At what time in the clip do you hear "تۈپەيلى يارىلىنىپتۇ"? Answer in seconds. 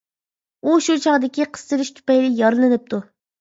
1.99-3.03